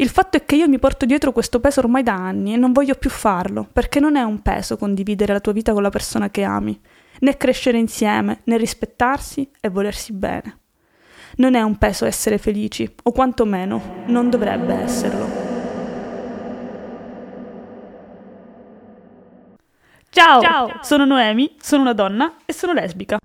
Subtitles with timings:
[0.00, 2.72] Il fatto è che io mi porto dietro questo peso ormai da anni e non
[2.72, 6.30] voglio più farlo, perché non è un peso condividere la tua vita con la persona
[6.30, 6.80] che ami,
[7.18, 10.58] né crescere insieme, né rispettarsi e volersi bene.
[11.36, 15.28] Non è un peso essere felici, o quantomeno non dovrebbe esserlo.
[20.08, 23.18] Ciao, Ciao, sono Noemi, sono una donna e sono lesbica.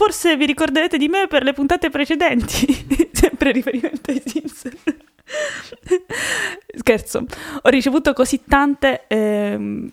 [0.00, 4.68] Forse vi ricorderete di me per le puntate precedenti, sempre riferimento ai Sims.
[6.90, 7.24] Scherzo,
[7.62, 9.04] ho ricevuto così tante...
[9.06, 9.90] Eh,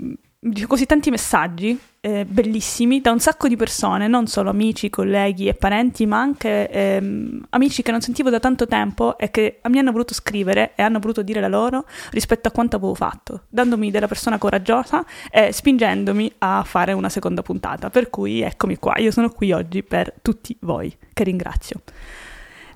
[0.66, 5.54] così tanti messaggi eh, bellissimi da un sacco di persone, non solo amici, colleghi e
[5.54, 9.92] parenti, ma anche ehm, amici che non sentivo da tanto tempo e che mi hanno
[9.92, 14.08] voluto scrivere e hanno voluto dire la loro rispetto a quanto avevo fatto, dandomi della
[14.08, 17.90] persona coraggiosa e spingendomi a fare una seconda puntata.
[17.90, 21.82] Per cui eccomi qua, io sono qui oggi per tutti voi, che ringrazio.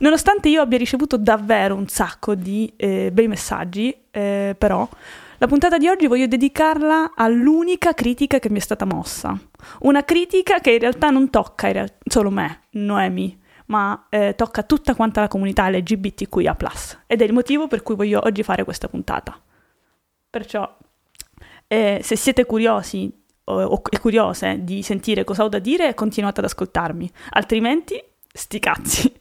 [0.02, 4.88] Nonostante io abbia ricevuto davvero un sacco di eh, bei messaggi, eh, però
[5.38, 9.40] la puntata di oggi voglio dedicarla all'unica critica che mi è stata mossa.
[9.82, 14.96] Una critica che in realtà non tocca real- solo me, Noemi, ma eh, tocca tutta
[14.96, 16.58] quanta la comunità LGBTQIA.
[17.06, 19.40] Ed è il motivo per cui voglio oggi fare questa puntata.
[20.32, 20.78] Perciò,
[21.68, 23.12] eh, se siete curiosi
[23.44, 27.12] o, o curiose di sentire cosa ho da dire, continuate ad ascoltarmi.
[27.30, 28.04] Altrimenti,
[28.34, 29.21] sti cazzi.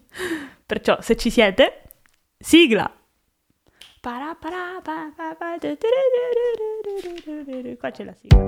[0.70, 1.82] Perciò, se ci siete,
[2.38, 2.88] sigla!
[7.76, 8.38] Qua c'è la sigla.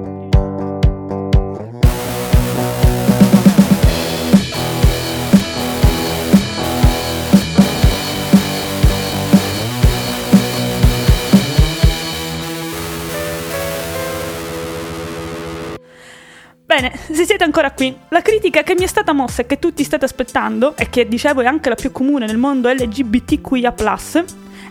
[16.75, 19.85] Bene, se siete ancora qui, la critica che mi è stata mossa e che tutti
[19.85, 23.75] state aspettando, e che dicevo è anche la più comune nel mondo LGBTQIA,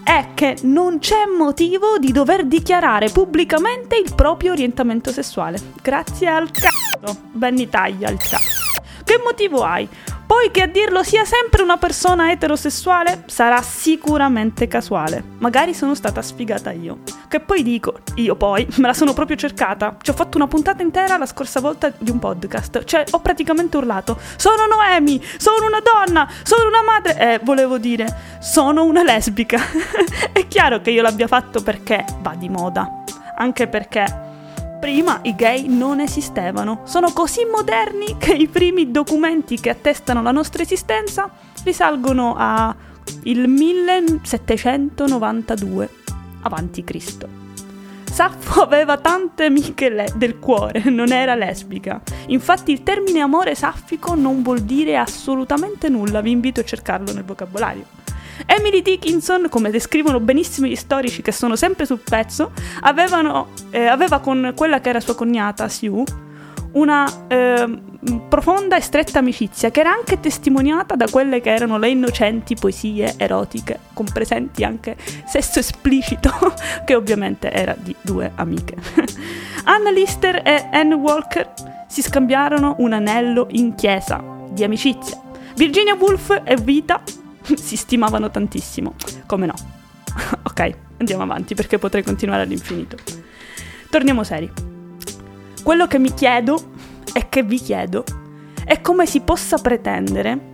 [0.03, 5.59] è che non c'è motivo di dover dichiarare pubblicamente il proprio orientamento sessuale.
[5.79, 7.19] Grazie al cazzo.
[7.33, 8.81] Benny taglia il cazzo.
[9.03, 9.87] Che motivo hai?
[10.31, 15.21] Poi che a dirlo sia sempre una persona eterosessuale sarà sicuramente casuale.
[15.39, 16.99] Magari sono stata sfigata io.
[17.27, 19.97] Che poi dico, io poi me la sono proprio cercata.
[20.01, 22.85] Ci ho fatto una puntata intera la scorsa volta di un podcast.
[22.85, 25.21] Cioè, ho praticamente urlato: Sono Noemi!
[25.35, 26.25] Sono una donna!
[26.43, 27.33] Sono una madre!
[27.33, 28.07] Eh, volevo dire,
[28.39, 29.59] sono una lesbica.
[30.31, 33.03] È chiaro che io l'abbia fatto perché va di moda.
[33.35, 34.30] Anche perché
[34.81, 36.81] Prima i gay non esistevano.
[36.85, 41.29] Sono così moderni che i primi documenti che attestano la nostra esistenza
[41.63, 42.75] risalgono al
[43.23, 45.89] 1792
[46.41, 47.27] avanti Cristo.
[48.11, 52.01] Saffo aveva tante amiche le- del cuore, non era lesbica.
[52.29, 57.23] Infatti il termine amore saffico non vuol dire assolutamente nulla, vi invito a cercarlo nel
[57.23, 58.00] vocabolario.
[58.45, 64.19] Emily Dickinson, come descrivono benissimo gli storici che sono sempre sul pezzo, avevano, eh, aveva
[64.19, 66.03] con quella che era sua cognata, Sue,
[66.73, 67.79] una eh,
[68.27, 73.15] profonda e stretta amicizia che era anche testimoniata da quelle che erano le innocenti poesie
[73.17, 76.31] erotiche, con presenti anche sesso esplicito,
[76.85, 78.75] che ovviamente era di due amiche.
[79.65, 81.53] Anna Lister e Anne Walker
[81.87, 85.19] si scambiarono un anello in chiesa di amicizia.
[85.55, 87.01] Virginia Woolf e Vita
[87.55, 88.95] si stimavano tantissimo.
[89.25, 89.53] Come no?
[90.43, 92.97] ok, andiamo avanti perché potrei continuare all'infinito.
[93.89, 94.51] Torniamo seri.
[95.63, 96.71] Quello che mi chiedo
[97.13, 98.03] e che vi chiedo
[98.63, 100.53] è come si possa pretendere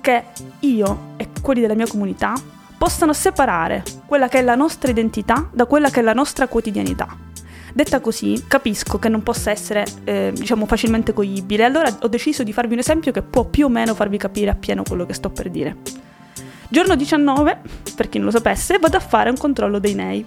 [0.00, 0.24] che
[0.60, 2.34] io e quelli della mia comunità
[2.78, 7.28] possano separare quella che è la nostra identità da quella che è la nostra quotidianità.
[7.72, 12.52] Detta così, capisco che non possa essere, eh, diciamo, facilmente coglibile, allora ho deciso di
[12.52, 15.50] farvi un esempio che può più o meno farvi capire appieno quello che sto per
[15.50, 15.76] dire.
[16.72, 17.58] Giorno 19,
[17.96, 20.24] per chi non lo sapesse, vado a fare un controllo dei nei.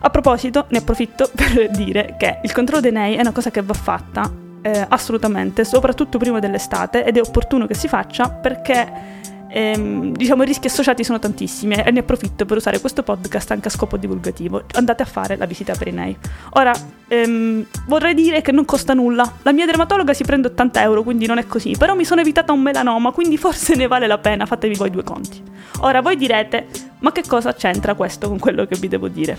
[0.00, 3.60] A proposito, ne approfitto per dire che il controllo dei nei è una cosa che
[3.60, 4.30] va fatta
[4.62, 9.16] eh, assolutamente, soprattutto prima dell'estate, ed è opportuno che si faccia perché
[9.50, 13.68] ehm, diciamo i rischi associati sono tantissimi e ne approfitto per usare questo podcast anche
[13.68, 14.62] a scopo divulgativo.
[14.74, 16.16] Andate a fare la visita per i nei.
[16.54, 16.72] Ora,
[17.08, 19.30] ehm, vorrei dire che non costa nulla.
[19.42, 21.74] La mia dermatologa si prende 80 euro, quindi non è così.
[21.78, 24.46] Però mi sono evitata un melanoma, quindi forse ne vale la pena.
[24.46, 25.42] Fatevi voi due conti.
[25.80, 26.66] Ora, voi direte,
[27.00, 29.38] ma che cosa c'entra questo con quello che vi devo dire?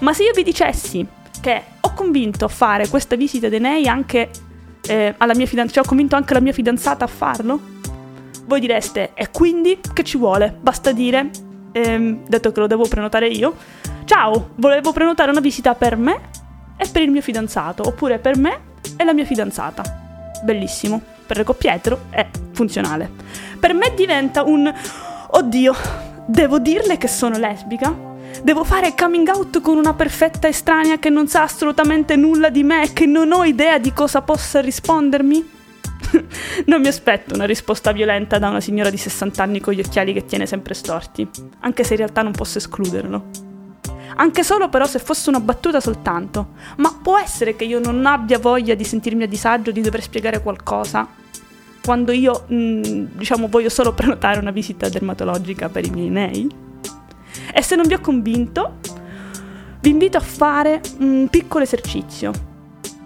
[0.00, 1.06] Ma se io vi dicessi
[1.40, 4.30] che ho convinto a fare questa visita dei nei anche
[4.86, 7.76] eh, alla mia fidanzata, cioè ho convinto anche la mia fidanzata a farlo?
[8.48, 10.56] Voi direste, e quindi che ci vuole?
[10.60, 11.30] Basta dire,
[11.70, 13.54] ehm, detto che lo devo prenotare io,
[14.04, 16.30] ciao, volevo prenotare una visita per me
[16.76, 18.60] e per il mio fidanzato, oppure per me
[18.96, 19.82] e la mia fidanzata.
[20.42, 21.00] Bellissimo.
[21.26, 23.10] Per le coppie etero è funzionale.
[23.60, 24.72] Per me diventa un...
[25.30, 25.74] Oddio,
[26.30, 27.90] Devo dirle che sono lesbica?
[28.42, 32.82] Devo fare coming out con una perfetta estranea che non sa assolutamente nulla di me
[32.82, 35.57] e che non ho idea di cosa possa rispondermi?
[36.66, 40.12] non mi aspetto una risposta violenta da una signora di 60 anni con gli occhiali
[40.12, 41.28] che tiene sempre storti,
[41.60, 43.46] anche se in realtà non posso escluderlo.
[44.16, 46.54] Anche solo però se fosse una battuta soltanto.
[46.78, 50.42] Ma può essere che io non abbia voglia di sentirmi a disagio, di dover spiegare
[50.42, 51.06] qualcosa?
[51.88, 56.46] quando io, mh, mm, diciamo, voglio solo prenotare una visita dermatologica per i miei nei.
[57.50, 58.76] E se non vi ho convinto,
[59.80, 62.47] vi invito a fare un piccolo esercizio.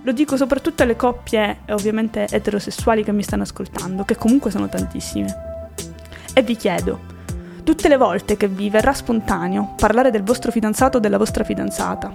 [0.04, 5.50] Lo dico soprattutto alle coppie, ovviamente eterosessuali che mi stanno ascoltando, che comunque sono tantissime.
[6.34, 6.98] E vi chiedo,
[7.62, 12.12] tutte le volte che vi verrà spontaneo parlare del vostro fidanzato o della vostra fidanzata,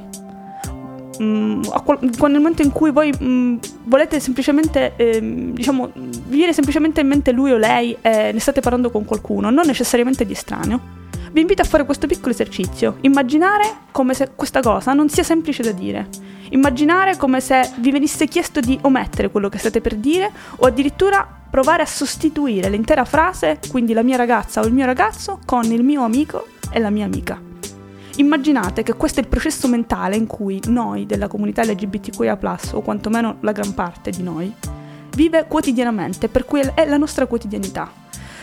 [1.18, 1.62] mh, mm,
[2.02, 7.08] nel momento in cui voi mh, mm, volete semplicemente, eh, diciamo, vi viene semplicemente in
[7.08, 10.96] mente lui o lei e ne state parlando con qualcuno, non necessariamente di estraneo,
[11.32, 12.98] vi invito a fare questo piccolo esercizio.
[13.02, 16.08] Immaginare come se questa cosa non sia semplice da dire.
[16.50, 21.28] Immaginare come se vi venisse chiesto di omettere quello che state per dire o addirittura
[21.50, 25.84] provare a sostituire l'intera frase, quindi la mia ragazza o il mio ragazzo, con il
[25.84, 27.42] mio amico e la mia amica.
[28.18, 32.38] Immaginate che questo è il processo mentale in cui noi della comunità LGBTQIA,
[32.74, 34.52] o quantomeno la gran parte di noi,
[35.16, 37.97] vive quotidianamente, per cui è la nostra quotidianità.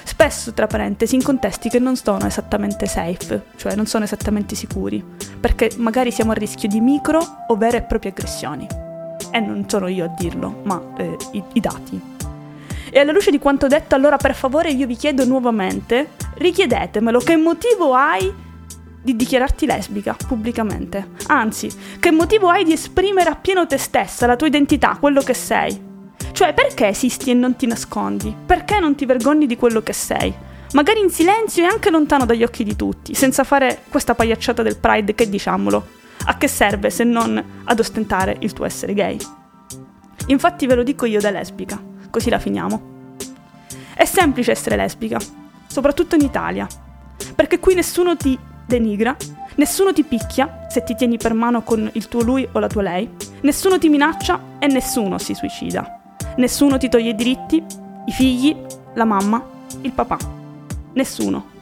[0.04, 5.02] Spesso, tra parentesi, in contesti che non sono esattamente safe, cioè non sono esattamente sicuri,
[5.40, 8.66] perché magari siamo a rischio di micro o vere e proprie aggressioni.
[9.30, 12.00] E non sono io a dirlo, ma eh, i, i dati.
[12.90, 17.36] E alla luce di quanto detto, allora per favore io vi chiedo nuovamente, richiedetemelo, che
[17.36, 18.32] motivo hai
[19.02, 21.08] di dichiararti lesbica pubblicamente.
[21.26, 21.68] Anzi,
[21.98, 25.92] che motivo hai di esprimere appieno te stessa, la tua identità, quello che sei?
[26.34, 28.34] Cioè, perché esisti e non ti nascondi?
[28.44, 30.34] Perché non ti vergogni di quello che sei?
[30.72, 34.76] Magari in silenzio e anche lontano dagli occhi di tutti, senza fare questa pagliacciata del
[34.76, 35.86] pride che diciamolo.
[36.24, 39.16] A che serve se non ad ostentare il tuo essere gay?
[40.26, 42.82] Infatti ve lo dico io da lesbica, così la finiamo.
[43.94, 45.20] È semplice essere lesbica,
[45.68, 46.66] soprattutto in Italia,
[47.36, 49.16] perché qui nessuno ti denigra,
[49.54, 52.82] nessuno ti picchia se ti tieni per mano con il tuo lui o la tua
[52.82, 53.08] lei,
[53.42, 56.00] nessuno ti minaccia e nessuno si suicida.
[56.36, 57.64] Nessuno ti toglie i diritti,
[58.06, 58.56] i figli,
[58.94, 59.42] la mamma,
[59.82, 60.18] il papà.
[60.94, 61.52] Nessuno.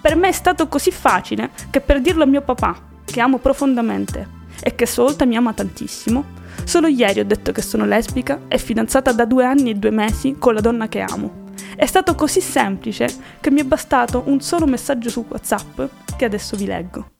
[0.00, 4.40] Per me è stato così facile che per dirlo a mio papà, che amo profondamente
[4.62, 6.24] e che sua volta mi ama tantissimo,
[6.64, 10.36] solo ieri ho detto che sono lesbica e fidanzata da due anni e due mesi
[10.38, 11.50] con la donna che amo.
[11.74, 13.08] È stato così semplice
[13.40, 15.82] che mi è bastato un solo messaggio su WhatsApp
[16.16, 17.10] che adesso vi leggo.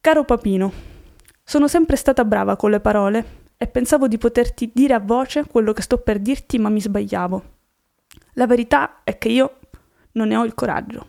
[0.00, 0.72] Caro papino,
[1.44, 5.72] sono sempre stata brava con le parole e pensavo di poterti dire a voce quello
[5.72, 7.42] che sto per dirti, ma mi sbagliavo.
[8.32, 9.58] La verità è che io
[10.14, 11.06] non ne ho il coraggio.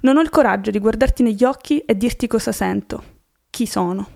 [0.00, 3.02] Non ho il coraggio di guardarti negli occhi e dirti cosa sento,
[3.50, 4.08] chi sono.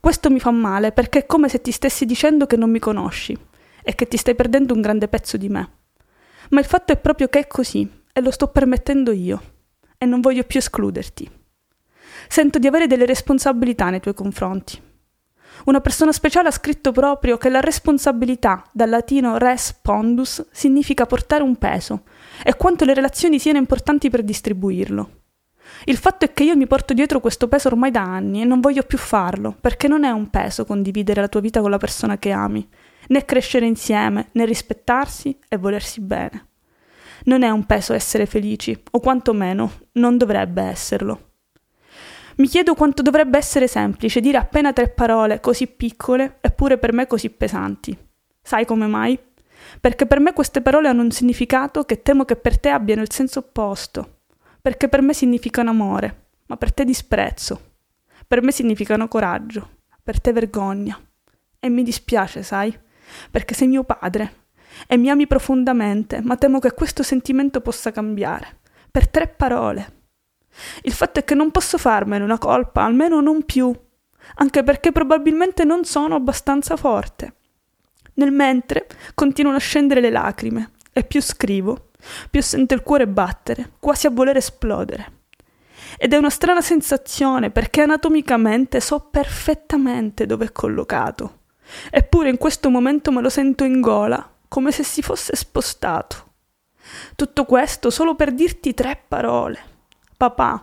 [0.00, 3.36] Questo mi fa male perché è come se ti stessi dicendo che non mi conosci
[3.82, 5.70] e che ti stai perdendo un grande pezzo di me.
[6.48, 9.42] Ma il fatto è proprio che è così e lo sto permettendo io
[9.98, 11.30] e non voglio più escluderti.
[12.28, 14.86] Sento di avere delle responsabilità nei tuoi confronti.
[15.64, 21.42] Una persona speciale ha scritto proprio che la responsabilità, dal latino res pondus, significa portare
[21.42, 22.02] un peso
[22.42, 25.10] e quanto le relazioni siano importanti per distribuirlo.
[25.84, 28.60] Il fatto è che io mi porto dietro questo peso ormai da anni e non
[28.60, 32.18] voglio più farlo, perché non è un peso condividere la tua vita con la persona
[32.18, 32.66] che ami,
[33.08, 36.46] né crescere insieme, né rispettarsi e volersi bene.
[37.24, 41.27] Non è un peso essere felici, o quantomeno non dovrebbe esserlo.
[42.38, 47.06] Mi chiedo quanto dovrebbe essere semplice dire appena tre parole così piccole, eppure per me
[47.06, 47.96] così pesanti.
[48.40, 49.18] Sai come mai?
[49.80, 53.12] Perché per me queste parole hanno un significato che temo che per te abbiano il
[53.12, 54.20] senso opposto.
[54.62, 57.60] Perché per me significano amore, ma per te disprezzo.
[58.26, 59.68] Per me significano coraggio,
[60.02, 60.98] per te vergogna.
[61.58, 62.86] E mi dispiace, sai?
[63.30, 64.46] perché sei mio padre
[64.86, 68.58] e mi ami profondamente, ma temo che questo sentimento possa cambiare.
[68.90, 69.96] Per tre parole.
[70.82, 73.72] Il fatto è che non posso farmene una colpa, almeno non più,
[74.36, 77.34] anche perché probabilmente non sono abbastanza forte.
[78.14, 81.90] Nel mentre continuano a scendere le lacrime e più scrivo,
[82.30, 85.12] più sento il cuore battere, quasi a voler esplodere.
[85.96, 91.40] Ed è una strana sensazione perché anatomicamente so perfettamente dove è collocato.
[91.90, 96.26] Eppure in questo momento me lo sento in gola, come se si fosse spostato.
[97.14, 99.76] Tutto questo solo per dirti tre parole
[100.18, 100.62] papà,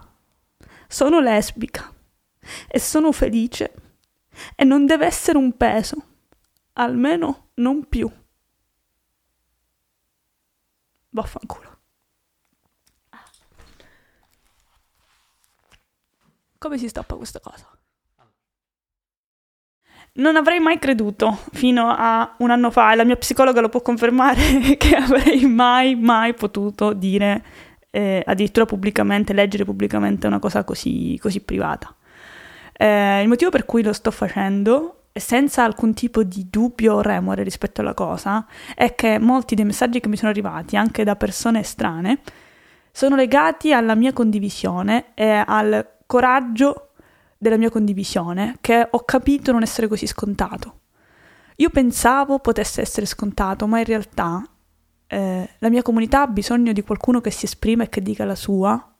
[0.87, 1.91] sono lesbica
[2.67, 3.73] e sono felice
[4.53, 5.95] e non deve essere un peso,
[6.73, 8.11] almeno non più.
[11.09, 11.73] Vaffanculo.
[16.57, 17.69] Come si stoppa questa cosa?
[20.17, 23.81] Non avrei mai creduto fino a un anno fa, e la mia psicologa lo può
[23.81, 27.43] confermare, che avrei mai, mai potuto dire
[27.95, 31.95] eh, addirittura pubblicamente, leggere pubblicamente una cosa così, così privata.
[32.73, 37.43] Eh, il motivo per cui lo sto facendo, senza alcun tipo di dubbio o remore
[37.43, 41.63] rispetto alla cosa, è che molti dei messaggi che mi sono arrivati, anche da persone
[41.63, 42.19] strane,
[42.91, 46.89] sono legati alla mia condivisione e al coraggio
[47.37, 50.79] della mia condivisione che ho capito non essere così scontato.
[51.57, 54.43] Io pensavo potesse essere scontato, ma in realtà
[55.07, 58.35] eh, la mia comunità ha bisogno di qualcuno che si esprime e che dica la
[58.35, 58.93] sua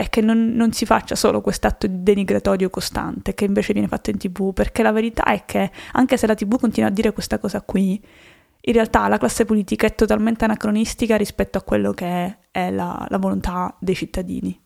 [0.00, 4.18] e che non, non si faccia solo quest'atto denigratorio costante che invece viene fatto in
[4.18, 7.62] tv, perché la verità è che anche se la tv continua a dire questa cosa
[7.62, 8.00] qui,
[8.60, 13.18] in realtà la classe politica è totalmente anacronistica rispetto a quello che è la, la
[13.18, 14.60] volontà dei cittadini.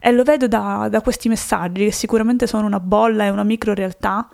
[0.00, 3.74] E lo vedo da, da questi messaggi, che sicuramente sono una bolla e una micro
[3.74, 4.28] realtà,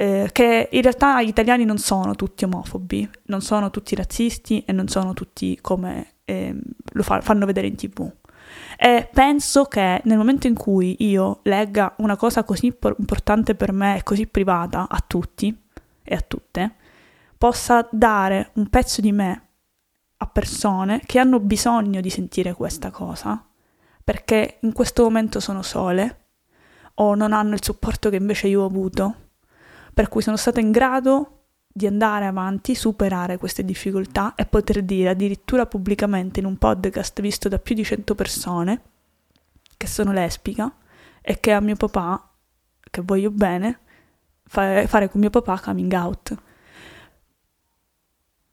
[0.00, 4.70] eh, che in realtà gli italiani non sono tutti omofobi, non sono tutti razzisti e
[4.70, 6.54] non sono tutti come eh,
[6.92, 8.08] lo fa, fanno vedere in tv.
[8.78, 13.96] E penso che nel momento in cui io legga una cosa così importante per me
[13.96, 15.52] e così privata a tutti
[16.04, 16.76] e a tutte,
[17.36, 19.48] possa dare un pezzo di me
[20.18, 23.44] a persone che hanno bisogno di sentire questa cosa
[24.04, 26.26] perché in questo momento sono sole
[26.94, 29.27] o non hanno il supporto che invece io ho avuto,
[29.98, 35.08] per cui sono stata in grado di andare avanti, superare queste difficoltà e poter dire
[35.08, 38.82] addirittura pubblicamente in un podcast visto da più di 100 persone
[39.76, 40.72] che sono lesbica
[41.20, 42.32] e che a mio papà,
[42.88, 43.80] che voglio bene,
[44.44, 46.42] fare con mio papà coming out.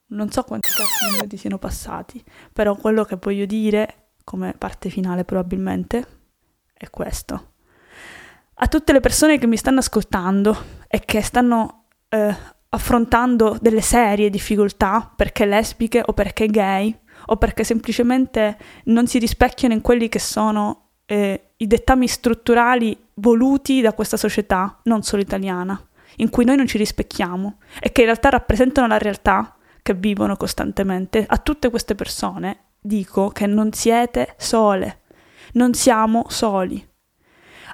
[0.08, 5.25] Non so quanti cazzo minuti siano passati, però quello che voglio dire come parte finale
[5.25, 6.08] probabilmente,
[6.74, 7.54] è questo.
[8.57, 10.57] A tutte le persone che mi stanno ascoltando
[10.88, 12.33] e che stanno eh,
[12.69, 16.97] affrontando delle serie difficoltà perché lesbiche o perché gay
[17.27, 23.81] o perché semplicemente non si rispecchiano in quelli che sono eh, i dettami strutturali voluti
[23.81, 25.77] da questa società, non solo italiana,
[26.17, 30.38] in cui noi non ci rispecchiamo e che in realtà rappresentano la realtà che vivono
[30.38, 31.25] costantemente.
[31.27, 35.01] A tutte queste persone dico che non siete sole,
[35.53, 36.93] non siamo soli.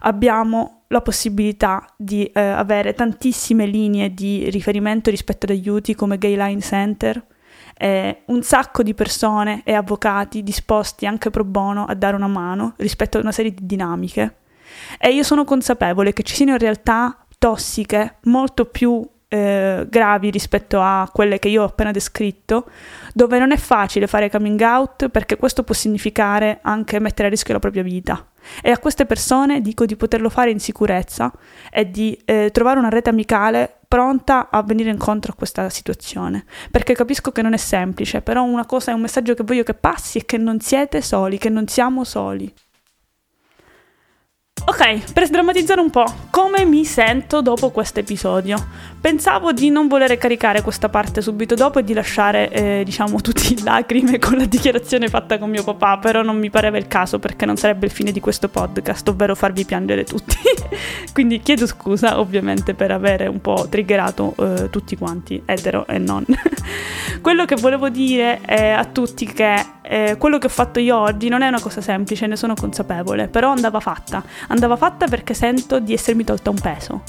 [0.02, 6.36] Abbiamo la possibilità di eh, avere tantissime linee di riferimento rispetto ad aiuti come Gay
[6.36, 7.24] Line Center,
[7.78, 12.74] eh, un sacco di persone e avvocati disposti anche pro bono a dare una mano
[12.78, 14.36] rispetto a una serie di dinamiche.
[15.00, 21.10] E io sono consapevole che ci siano realtà tossiche molto più eh, gravi rispetto a
[21.12, 22.70] quelle che io ho appena descritto,
[23.14, 27.54] dove non è facile fare coming out perché questo può significare anche mettere a rischio
[27.54, 28.31] la propria vita.
[28.62, 31.32] E a queste persone dico di poterlo fare in sicurezza
[31.70, 36.94] e di eh, trovare una rete amicale pronta a venire incontro a questa situazione, perché
[36.94, 40.20] capisco che non è semplice, però una cosa è un messaggio che voglio che passi
[40.20, 42.54] è che non siete soli, che non siamo soli.
[44.64, 48.56] Ok, per sdrammatizzare un po', come mi sento dopo questo episodio?
[49.02, 53.54] Pensavo di non volere caricare questa parte subito dopo e di lasciare, eh, diciamo, tutti
[53.54, 57.18] in lacrime con la dichiarazione fatta con mio papà, però non mi pareva il caso
[57.18, 60.38] perché non sarebbe il fine di questo podcast, ovvero farvi piangere tutti.
[61.14, 66.24] Quindi chiedo scusa, ovviamente, per avere un po' triggerato eh, tutti quanti, etero e non.
[67.22, 71.42] quello che volevo dire a tutti che eh, quello che ho fatto io oggi non
[71.42, 74.24] è una cosa semplice, ne sono consapevole, però andava fatta.
[74.50, 77.02] Andava fatta perché sento di essermi tolta un peso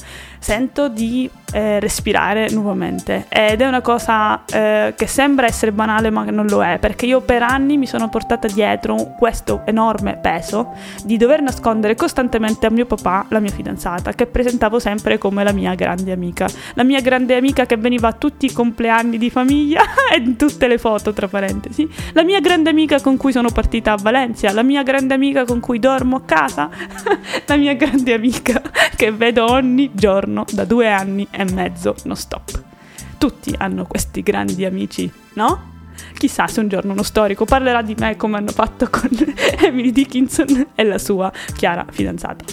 [0.43, 3.27] sento di eh, respirare nuovamente.
[3.29, 7.21] Ed è una cosa eh, che sembra essere banale ma non lo è perché io
[7.21, 10.73] per anni mi sono portata dietro questo enorme peso
[11.05, 15.53] di dover nascondere costantemente a mio papà la mia fidanzata che presentavo sempre come la
[15.53, 16.49] mia grande amica.
[16.75, 20.69] La mia grande amica che veniva a tutti i compleanni di famiglia e in tutte
[20.69, 21.89] le foto tra parentesi.
[22.13, 24.53] La mia grande amica con cui sono partita a Valencia.
[24.53, 26.71] La mia grande amica con cui dormo a casa.
[27.47, 28.61] La mia grande amica
[28.97, 32.63] che vedo ogni giorno da due anni e mezzo non stop.
[33.19, 35.71] Tutti hanno questi grandi amici, no?
[36.17, 39.09] Chissà se un giorno uno storico parlerà di me come hanno fatto con
[39.61, 42.45] Emily Dickinson e la sua chiara fidanzata.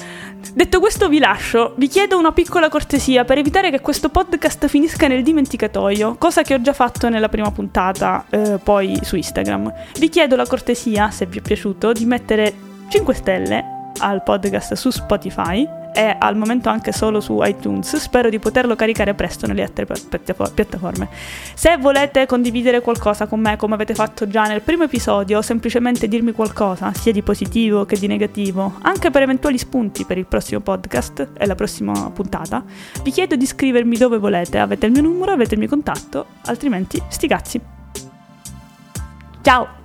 [0.53, 5.07] Detto questo vi lascio, vi chiedo una piccola cortesia per evitare che questo podcast finisca
[5.07, 9.73] nel dimenticatoio, cosa che ho già fatto nella prima puntata, eh, poi su Instagram.
[9.97, 12.53] Vi chiedo la cortesia, se vi è piaciuto, di mettere
[12.89, 17.97] 5 stelle al podcast su Spotify è al momento anche solo su iTunes.
[17.97, 21.09] Spero di poterlo caricare presto nelle altre piattaforme.
[21.53, 26.07] Se volete condividere qualcosa con me, come avete fatto già nel primo episodio, o semplicemente
[26.07, 30.61] dirmi qualcosa, sia di positivo che di negativo, anche per eventuali spunti per il prossimo
[30.61, 32.63] podcast e la prossima puntata,
[33.03, 34.57] vi chiedo di scrivermi dove volete.
[34.57, 37.61] Avete il mio numero, avete il mio contatto, altrimenti sti cazzi.
[39.41, 39.78] Ciao!